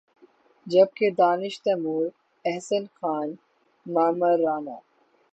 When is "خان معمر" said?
2.97-4.35